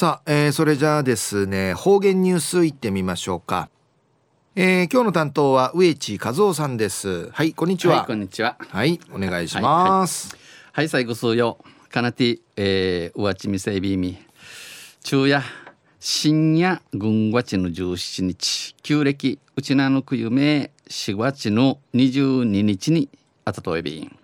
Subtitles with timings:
[0.00, 3.68] さあ、えー、それじゃあですね方言ニュースいってみましょうか。
[4.56, 7.28] えー、今日の担当は植地和夫さんです。
[7.32, 8.56] はいこんにちは、はい、こんにちは。
[8.58, 10.40] はいお願いします、はい、
[10.72, 11.58] はい、最後数曜
[11.90, 14.16] かなてえー、うわちみせいびみ
[15.04, 15.42] 昼夜
[15.98, 18.76] 深夜軍月の17日。
[18.82, 23.10] 旧暦うちなのくゆめ4月の22日に
[23.44, 24.19] あたとえびん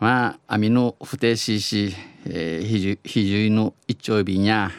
[0.00, 1.92] まあ網の不定しいし、
[2.24, 4.70] えー、ひじゅいの一丁便や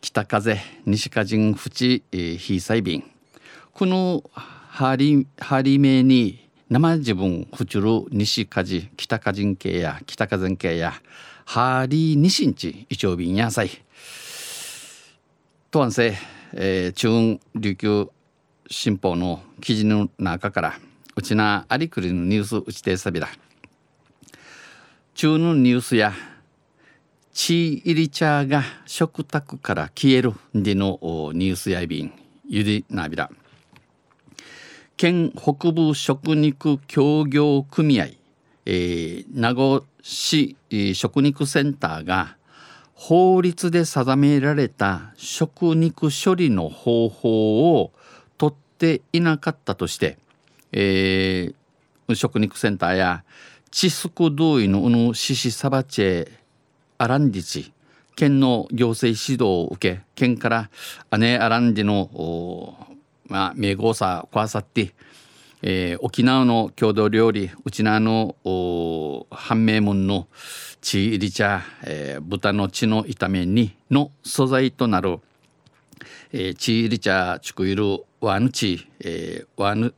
[0.00, 3.02] 北風西風ふち、えー、ひいさい便
[3.72, 10.92] このハリハリメに生自分ふちる西風北風系や北風系や
[11.44, 13.70] ハリ西んち一丁便やさい。
[15.72, 16.14] とわんせ、
[16.52, 18.08] えー、中琉球
[18.68, 20.78] 新報の記事の中から
[21.16, 23.28] うちなありくりのニュースうちてさびら。
[25.22, 26.12] 中のニュースや
[27.32, 30.98] チーイリチャーが食卓から消えるでの
[31.32, 32.12] ニュースやいびん
[32.48, 33.30] ゆでなびら。
[34.96, 38.06] 県北部食肉協業組合、
[38.66, 40.56] えー、名護市
[40.92, 42.36] 食肉センターが
[42.94, 47.92] 法律で定められた食肉処理の方法を
[48.38, 50.18] 取っていなかったとして、
[50.72, 53.22] えー、食肉センターや
[53.72, 56.28] 知識同意のうぬししさばちえ
[56.98, 57.72] アランディチ
[58.14, 60.70] 県の行政指導を受け県から
[61.18, 62.76] 姉アランディの
[63.28, 64.92] まあ名号さこわさって、
[65.62, 68.36] えー、沖縄の郷土料理うちなの
[69.30, 70.28] 判明門の
[70.82, 75.18] チーリチャ、えー、豚の血の炒めにの素材となる、
[76.30, 79.94] えー、チーリチャチクイルワヌチ、えー、ワヌ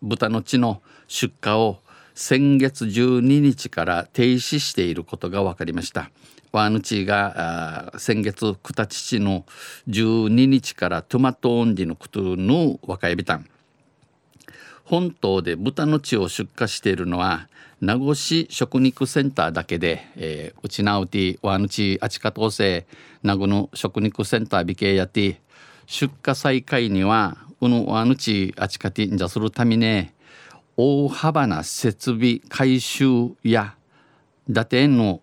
[0.00, 1.80] 豚の血の出荷を
[2.14, 6.10] 先月12日から停止していることが分かりました。
[6.52, 9.44] ワーヌチーが先月クタチチの
[9.88, 13.46] 12日からトマトオンディのクトゥの若エビタン
[14.84, 17.48] 本島で豚の血を出荷しているのは
[17.80, 22.86] 名護市食肉センターだけで、えー、うちなうてワーヌチーあちかとうせ
[23.22, 25.40] 名護の食肉センター美形やって
[25.86, 30.14] 出荷再開にはうぬワーヌチーあちかてんじゃするためね
[30.82, 33.74] 大幅な設備改修や
[34.48, 35.20] 打点の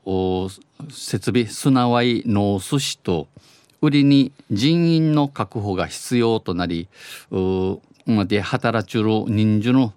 [0.91, 3.27] 設備すなわい農寿司と
[3.81, 6.87] 売りに人員の確保が必要となり
[8.05, 9.93] まで働ちゅる人数の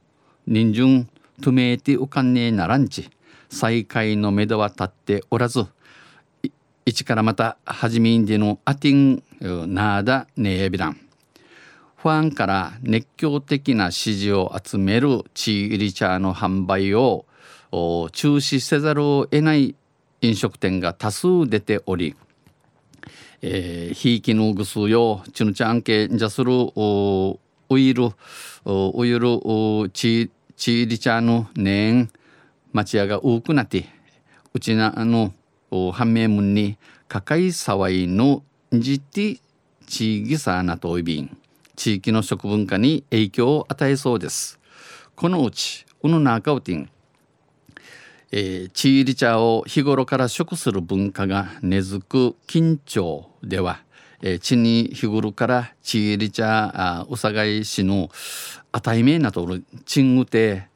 [0.46, 3.10] 人数とめいてうかねえならんち
[3.50, 5.66] 再開のめどは立っておらず
[6.86, 11.09] 一からまた始めんでのあてんなだねえびらん。
[12.02, 17.26] ファンから熱狂的な支持を集めるチーリチャーの販売を
[17.70, 19.74] 中止せざるを得ない
[20.22, 22.16] 飲食店が多数出ており、
[23.42, 26.52] えー、ひいきのぐすよチヌチャンケンジャスル
[27.68, 32.08] ウイルウイルチーリチャーの年
[32.72, 33.84] 町屋が多くなって
[34.54, 35.34] うちなあの
[35.92, 36.78] 判明門に
[37.08, 39.38] かかいさわいのじて
[39.86, 41.36] ちぎさなといびん。
[41.80, 44.60] 地域の食文化に影響を与えそうです。
[45.16, 46.90] このうちウヌナーカウティン、
[48.32, 53.80] えー、チーリチャーを日頃から食する文化が根付く緊張では、
[54.20, 58.10] えー、地に日頃からチーリチャーうさがいしの
[58.72, 60.68] あたいめなとるチングテ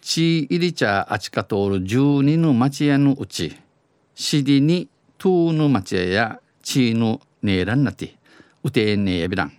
[0.00, 3.56] チーリチャーあちかとる12の町屋のうち
[4.16, 4.88] シディに
[5.18, 8.10] トゥーの町屋やチーのネーランナティ
[8.64, 9.52] ウテーネーヤビラン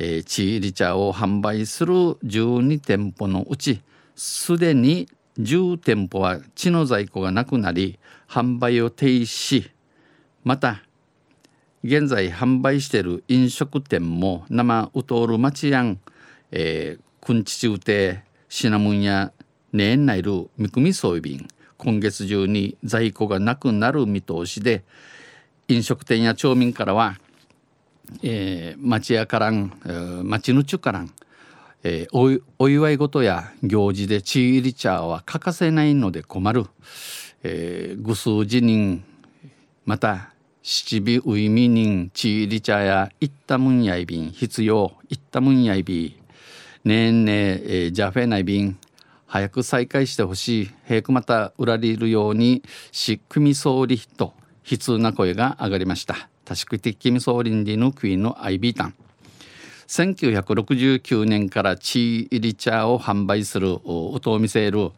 [0.00, 3.82] えー、チーリ茶を販売する12店舗のうち
[4.14, 5.08] すでに
[5.40, 7.98] 10店舗は血の在庫がなくなり
[8.28, 9.72] 販売を停止し
[10.44, 10.84] また
[11.82, 15.98] 現在販売している飲食店も生うとおる町やん、
[16.52, 19.32] えー、くんちちうてシナモンや
[19.72, 24.84] 年内るみくみそうびん今月中に在庫がなくなる見通しで
[25.66, 27.18] 飲食店や町民からは
[28.22, 29.72] えー、町屋からん、
[30.24, 31.10] 町の中からん、
[31.84, 36.66] えー、お祝い事や行事でチーリ茶は欠かせないので困る、
[37.42, 39.04] えー、ぐすうじ人
[39.86, 40.32] また
[40.62, 46.20] 七尾ウイミ人チーリ茶やいったむんやいびん必要いったむんやいび
[46.84, 48.78] ねんねえー、ジャフェナイビン
[49.26, 52.62] 早く再開してほしい早くまた売られるように
[52.92, 54.32] しっくみ総理と
[54.68, 56.28] 悲痛な声が上がりました。
[56.48, 58.94] タシクテキミソーリンディのクイーンのアイビータン。
[59.86, 64.90] 1969年からチーリチャーを販売する音を見せる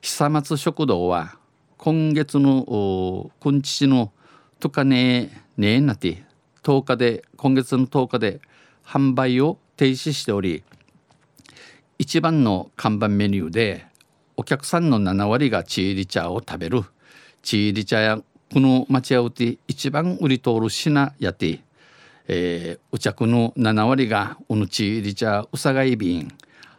[0.00, 1.36] 久松食堂は
[1.78, 4.10] 今月の今日の
[4.58, 6.24] とかねねえなって
[6.64, 8.40] 10日で今月の10日で
[8.84, 10.64] 販売を停止しており
[12.00, 13.86] 一番の看板メニューで
[14.36, 16.82] お客さんの7割がチーリ茶を食べる。
[17.42, 18.18] チーリ茶や
[18.52, 21.60] この町屋うて一番売り通る品やて、
[22.28, 26.32] えー、お着の7割がおぬチーリ茶うさがい便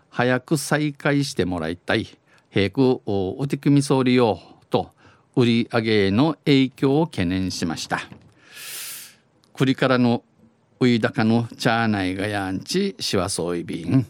[0.09, 2.07] 早く再開してもらいたい。
[2.49, 4.89] 平くお手組み総理よと
[5.35, 7.99] 売り上げへの影響を懸念しました。
[9.53, 10.23] 栗からの
[10.79, 14.05] ウイダカのチャーナイがやんちしわそういびん、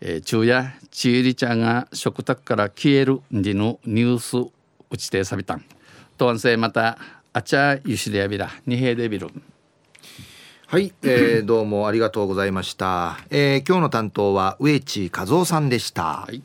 [0.00, 4.36] えー、昼夜ちいりちゃんが食卓から消えるんでのニュース
[4.90, 5.64] 打ちてさびたん。
[6.18, 6.98] とんせまた
[7.32, 9.28] あちゃゆしでやびら二平でびる
[10.66, 16.42] はい、えー、どうもありがとうございました、えー、今日の担当は植地和夫さんでした、はい